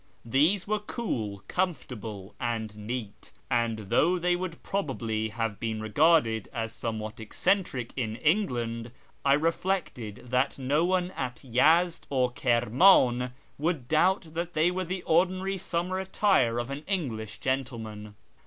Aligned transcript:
These 0.25 0.65
were 0.65 0.79
cool, 0.79 1.43
comfortable, 1.47 2.33
and 2.39 2.75
neat; 2.75 3.31
and 3.51 3.77
though 3.91 4.17
they 4.17 4.35
would 4.35 4.63
probably 4.63 5.29
have 5.29 5.59
been 5.59 5.79
regarded 5.79 6.49
as 6.51 6.73
somewhat 6.73 7.19
eccentric 7.19 7.93
in 7.95 8.15
England, 8.15 8.91
I 9.23 9.33
reflected 9.33 10.29
that 10.29 10.57
no 10.57 10.83
one 10.85 11.11
at 11.11 11.43
Yezd 11.43 12.07
or 12.09 12.31
Kirman 12.31 13.33
would 13.59 13.87
doubt 13.87 14.29
that 14.33 14.55
they 14.55 14.71
were 14.71 14.85
the 14.85 15.03
ordinary 15.03 15.59
summer 15.59 15.99
attire 15.99 16.57
of 16.57 16.71
an 16.71 16.83
Eng 16.87 17.15
lish 17.15 17.37
gentleman. 17.39 18.15